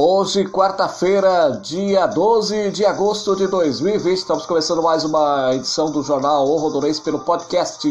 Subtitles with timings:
[0.00, 6.46] Hoje, quarta-feira, dia 12 de agosto de 2020, estamos começando mais uma edição do Jornal
[6.46, 7.84] O Rondonense pelo podcast.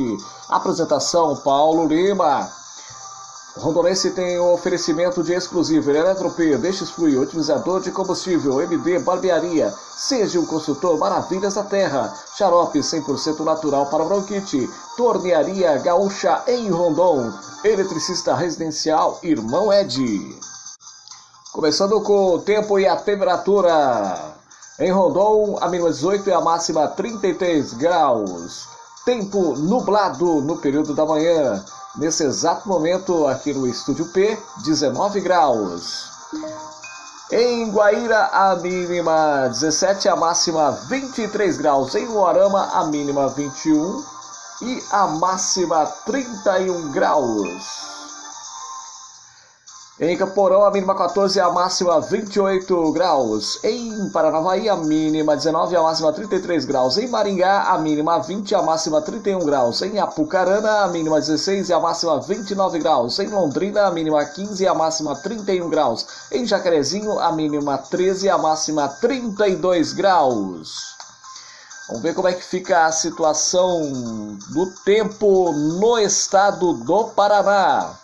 [0.48, 2.50] Apresentação, Paulo Lima.
[3.58, 9.74] O Rondonense tem o oferecimento de exclusivo Eletrop, Deixes Fluir, otimizador de combustível, MD Barbearia,
[9.98, 17.34] seja um consultor Maravilhas da Terra, xarope 100% natural para bronquite, tornearia gaúcha em Rondon,
[17.66, 20.57] eletricista residencial Irmão Ed.
[21.58, 24.16] Começando com o tempo e a temperatura.
[24.78, 28.68] Em Rondon, a mínima 18 e a máxima 33 graus.
[29.04, 31.66] Tempo nublado no período da manhã.
[31.96, 36.12] Nesse exato momento, aqui no Estúdio P, 19 graus.
[37.32, 41.96] Em Guaíra, a mínima 17, a máxima 23 graus.
[41.96, 44.06] Em Moarama, a mínima 21
[44.62, 47.97] e a máxima 31 graus.
[50.00, 53.58] Em Caporão, a mínima 14 e a máxima 28 graus.
[53.64, 57.00] Em Paranavaí, a mínima 19 e a máxima 33 graus.
[57.00, 59.82] Em Maringá, a mínima 20 e a máxima 31 graus.
[59.82, 63.18] Em Apucarana, a mínima 16 e a máxima 29 graus.
[63.18, 66.06] Em Londrina, a mínima 15 e a máxima 31 graus.
[66.32, 70.96] Em Jacarezinho, a mínima 13 e a máxima 32 graus.
[71.88, 73.82] Vamos ver como é que fica a situação
[74.50, 77.96] do tempo no estado do Paraná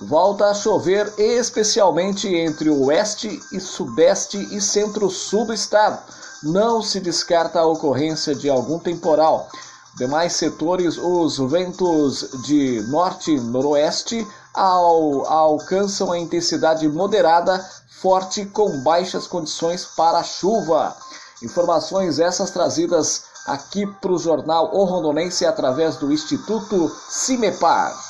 [0.00, 5.98] volta a chover especialmente entre o oeste e sudeste e centro-sul do estado.
[6.42, 9.48] Não se descarta a ocorrência de algum temporal.
[9.96, 18.82] Demais setores, os ventos de norte e noroeste ao, alcançam a intensidade moderada, forte, com
[18.82, 20.94] baixas condições para chuva.
[21.42, 28.05] Informações essas trazidas aqui para o jornal O Rondonense através do Instituto Cimepar.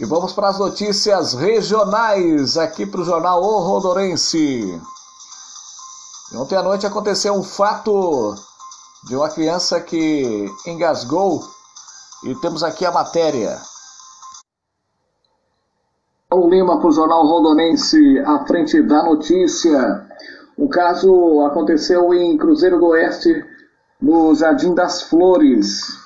[0.00, 4.80] E vamos para as notícias regionais aqui para o jornal O Rodorense.
[6.34, 8.34] Ontem à noite aconteceu um fato
[9.04, 11.42] de uma criança que engasgou
[12.24, 13.60] e temos aqui a matéria.
[16.32, 20.08] O Lima para o jornal Rondonense, à frente da notícia.
[20.56, 23.44] O caso aconteceu em Cruzeiro do Oeste,
[24.00, 26.01] no Jardim das Flores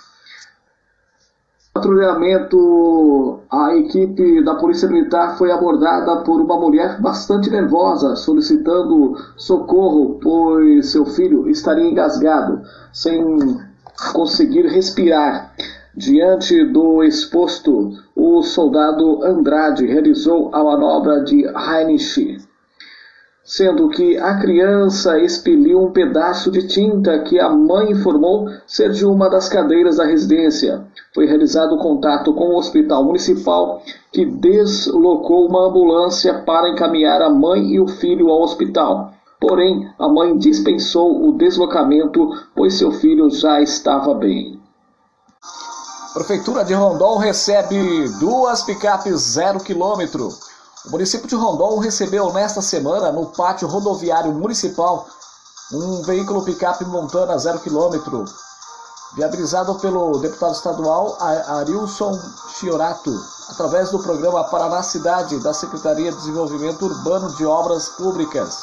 [1.76, 10.18] patrulhamento, a equipe da Polícia Militar foi abordada por uma mulher bastante nervosa, solicitando socorro,
[10.22, 13.58] pois seu filho estaria engasgado, sem
[14.14, 15.52] conseguir respirar.
[15.94, 22.45] Diante do exposto, o soldado Andrade realizou a manobra de Heinrich
[23.46, 29.06] sendo que a criança expeliu um pedaço de tinta que a mãe informou ser de
[29.06, 30.84] uma das cadeiras da residência.
[31.14, 33.80] Foi realizado contato com o hospital municipal,
[34.12, 39.12] que deslocou uma ambulância para encaminhar a mãe e o filho ao hospital.
[39.40, 44.58] Porém, a mãe dispensou o deslocamento, pois seu filho já estava bem.
[46.12, 50.30] Prefeitura de Rondon recebe duas picapes zero quilômetro.
[50.86, 55.08] O município de Rondon recebeu nesta semana, no pátio rodoviário municipal,
[55.72, 58.24] um veículo picape montana 0 km,
[59.16, 62.16] viabilizado pelo deputado estadual Arilson
[62.54, 63.12] Chiorato,
[63.48, 68.56] através do programa Paraná Cidade da Secretaria de Desenvolvimento Urbano de Obras Públicas,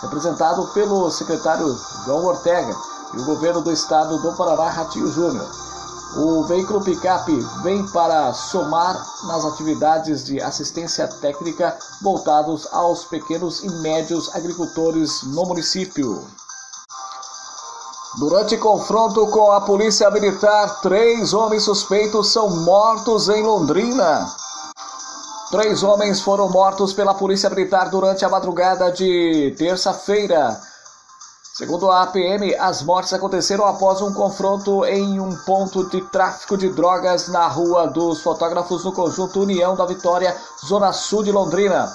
[0.00, 2.74] representado pelo secretário João Ortega
[3.12, 5.69] e o governo do estado do Paraná, Ratinho Júnior.
[6.16, 13.70] O veículo picape vem para somar nas atividades de assistência técnica voltados aos pequenos e
[13.80, 16.26] médios agricultores no município.
[18.18, 24.26] Durante confronto com a polícia militar, três homens suspeitos são mortos em Londrina.
[25.52, 30.60] Três homens foram mortos pela polícia militar durante a madrugada de terça-feira
[31.60, 36.70] Segundo a APM, as mortes aconteceram após um confronto em um ponto de tráfico de
[36.70, 40.34] drogas na Rua dos Fotógrafos no conjunto União da Vitória,
[40.64, 41.94] Zona Sul de Londrina.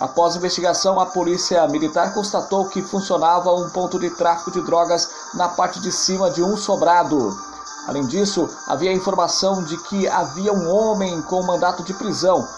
[0.00, 5.50] Após investigação, a polícia militar constatou que funcionava um ponto de tráfico de drogas na
[5.50, 7.38] parte de cima de um sobrado.
[7.86, 12.48] Além disso, havia informação de que havia um homem com mandato de prisão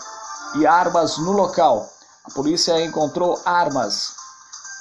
[0.54, 1.90] e armas no local.
[2.24, 4.12] A polícia encontrou armas.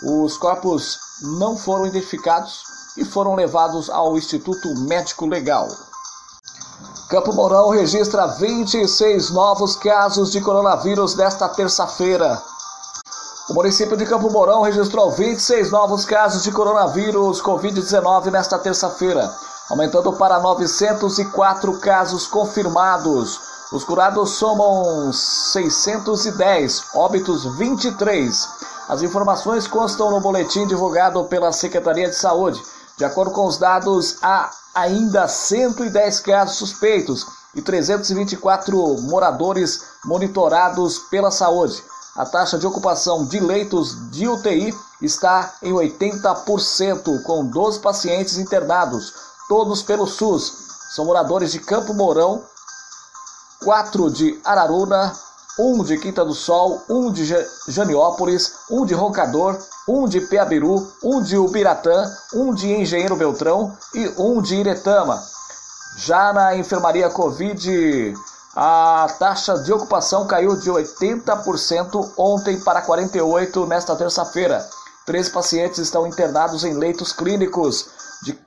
[0.03, 2.63] Os corpos não foram identificados
[2.97, 5.67] e foram levados ao Instituto Médico Legal.
[7.09, 12.41] Campo Mourão registra 26 novos casos de coronavírus nesta terça-feira.
[13.49, 19.33] O município de Campo Mourão registrou 26 novos casos de coronavírus Covid-19 nesta terça-feira,
[19.69, 23.39] aumentando para 904 casos confirmados.
[23.71, 28.49] Os curados somam 610, óbitos 23.
[28.87, 32.61] As informações constam no boletim divulgado pela Secretaria de Saúde.
[32.97, 41.31] De acordo com os dados, há ainda 110 casos suspeitos e 324 moradores monitorados pela
[41.31, 41.83] saúde
[42.17, 49.13] a taxa de ocupação de leitos de UTI está em 80%, com 12 pacientes internados,
[49.47, 50.51] todos pelo SUS.
[50.95, 52.43] São moradores de Campo Mourão,
[53.63, 55.13] 4 de Araruna,
[55.59, 57.25] 1 de Quinta do Sol, 1 de
[57.67, 59.57] Janiópolis, 1 de Roncador,
[59.87, 65.21] 1 de Peabiru, 1 de Ubiratã, 1 de Engenheiro Beltrão e 1 de Iretama.
[65.97, 68.13] Já na enfermaria Covid
[68.55, 74.67] a taxa de ocupação caiu de 80% ontem para 48% nesta terça-feira.
[75.05, 77.87] Três pacientes estão internados em leitos clínicos,
[78.23, 78.37] de,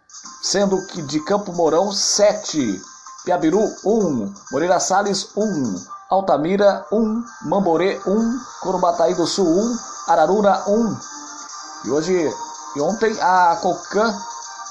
[0.43, 2.81] sendo que de Campo Mourão, 7,
[3.25, 9.79] Piabiru, 1, Moreira Salles, 1, Altamira, 1, Mamborê, 1, Corumbataí do Sul, 1,
[10.09, 10.97] Araruna, 1.
[11.85, 12.31] E hoje
[12.77, 14.15] e ontem a Cocan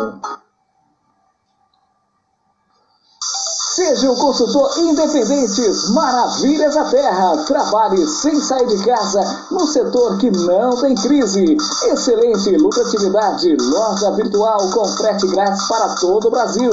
[3.89, 5.63] Seja um consultor independente,
[5.93, 7.39] Maravilhas da Terra.
[7.47, 11.57] Trabalhe sem sair de casa no setor que não tem crise.
[11.85, 16.71] Excelente lucratividade, loja virtual com frete grátis para todo o Brasil.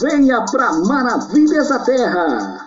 [0.00, 2.65] venha para Maravilhas da Terra.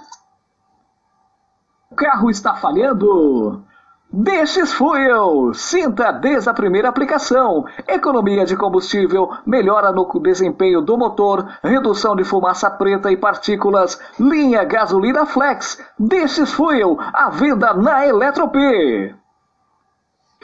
[2.00, 3.62] Carro está falhando?
[4.10, 5.54] Destes Fuel.
[5.54, 7.66] Sinta desde a primeira aplicação.
[7.86, 14.00] Economia de combustível, melhora no desempenho do motor, redução de fumaça preta e partículas.
[14.18, 15.78] Linha gasolina flex.
[16.00, 16.98] Destes Fuel.
[17.14, 18.56] A venda na Eletrop.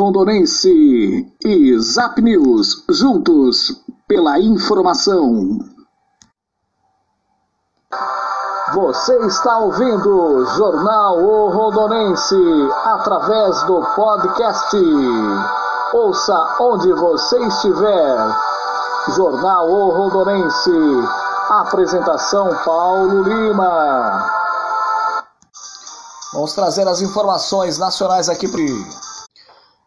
[0.00, 5.58] Rondonense e Zap News, juntos pela informação.
[8.72, 12.34] Você está ouvindo Jornal O Rondonense
[12.82, 14.74] através do podcast.
[15.92, 18.36] Ouça onde você estiver.
[19.08, 20.72] Jornal O Rondonense.
[21.50, 24.26] Apresentação Paulo Lima.
[26.32, 28.62] Vamos trazer as informações nacionais aqui para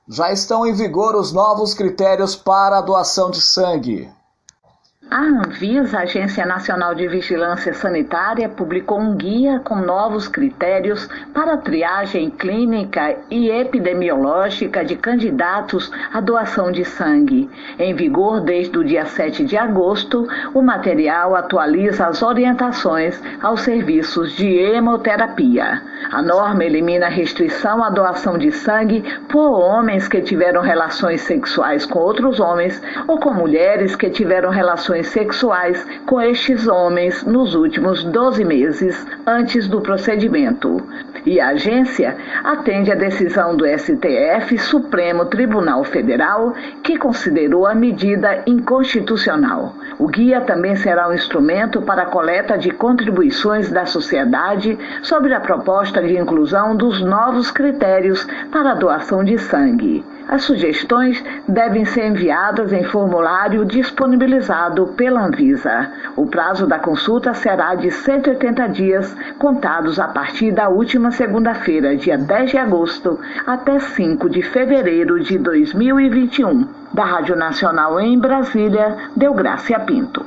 [0.08, 4.12] já estão em vigor os novos critérios para a doação de sangue.
[5.16, 12.32] A Anvisa, Agência Nacional de Vigilância Sanitária, publicou um guia com novos critérios para triagem
[12.32, 17.48] clínica e epidemiológica de candidatos à doação de sangue.
[17.78, 24.36] Em vigor desde o dia 7 de agosto, o material atualiza as orientações aos serviços
[24.36, 25.80] de hemoterapia.
[26.12, 31.86] A norma elimina a restrição à doação de sangue por homens que tiveram relações sexuais
[31.86, 37.56] com outros homens ou com mulheres que tiveram relações relações sexuais com estes homens nos
[37.56, 40.82] últimos 12 meses antes do procedimento.
[41.26, 48.44] E a agência atende a decisão do STF, Supremo Tribunal Federal, que considerou a medida
[48.46, 49.76] inconstitucional.
[49.98, 55.40] O guia também será um instrumento para a coleta de contribuições da sociedade sobre a
[55.40, 60.04] proposta de inclusão dos novos critérios para a doação de sangue.
[60.34, 65.92] As sugestões devem ser enviadas em formulário disponibilizado pela Anvisa.
[66.16, 72.18] O prazo da consulta será de 180 dias, contados a partir da última segunda-feira, dia
[72.18, 76.68] 10 de agosto, até 5 de fevereiro de 2021.
[76.92, 80.26] Da Rádio Nacional em Brasília, Delgrácia Pinto.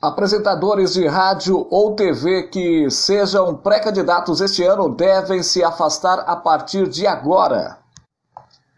[0.00, 6.88] Apresentadores de rádio ou TV que sejam pré-candidatos este ano devem se afastar a partir
[6.88, 7.81] de agora.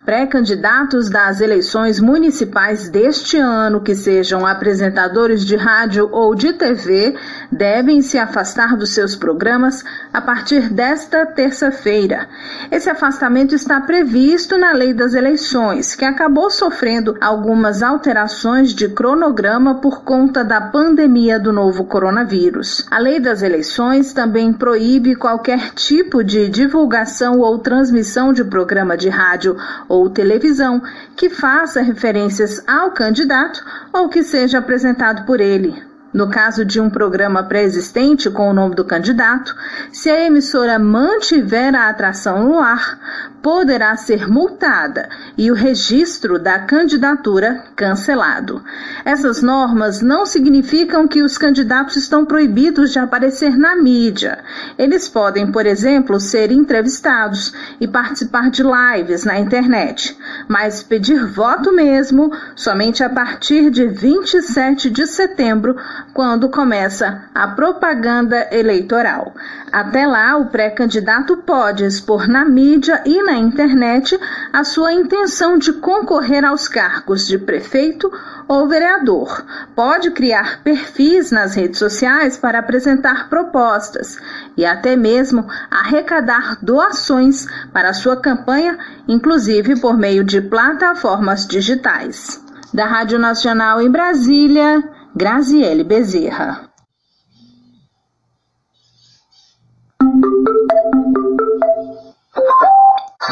[0.04, 7.16] Pré-candidatos das eleições municipais deste ano que sejam apresentadores de rádio ou de TV
[7.50, 9.82] devem se afastar dos seus programas
[10.12, 12.28] a partir desta terça-feira.
[12.70, 19.76] Esse afastamento está previsto na Lei das Eleições, que acabou sofrendo algumas alterações de cronograma
[19.76, 22.86] por conta da pandemia do novo coronavírus.
[22.90, 29.08] A Lei das Eleições também proíbe qualquer tipo de divulgação ou transmissão de programa de
[29.08, 29.56] rádio
[29.94, 30.82] ou televisão
[31.16, 35.93] que faça referências ao candidato ou que seja apresentado por ele.
[36.14, 39.52] No caso de um programa pré-existente com o nome do candidato,
[39.90, 45.06] se a emissora mantiver a atração no ar, poderá ser multada
[45.36, 48.64] e o registro da candidatura cancelado.
[49.04, 54.38] Essas normas não significam que os candidatos estão proibidos de aparecer na mídia.
[54.78, 60.16] Eles podem, por exemplo, ser entrevistados e participar de lives na internet,
[60.48, 65.76] mas pedir voto mesmo somente a partir de 27 de setembro,
[66.12, 69.34] quando começa a propaganda eleitoral.
[69.72, 74.18] Até lá, o pré-candidato pode expor na mídia e na internet
[74.52, 78.12] a sua intenção de concorrer aos cargos de prefeito
[78.46, 79.44] ou vereador.
[79.74, 84.18] Pode criar perfis nas redes sociais para apresentar propostas
[84.56, 92.42] e até mesmo arrecadar doações para sua campanha, inclusive por meio de plataformas digitais.
[92.72, 94.82] Da Rádio Nacional em Brasília,
[95.16, 96.68] Graziele Bezerra.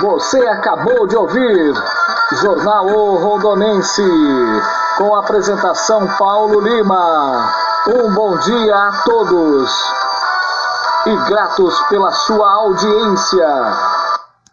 [0.00, 1.74] Você acabou de ouvir
[2.40, 4.00] Jornal o Rondonense,
[4.96, 7.52] com apresentação Paulo Lima.
[7.88, 9.72] Um bom dia a todos
[11.06, 13.91] e gratos pela sua audiência.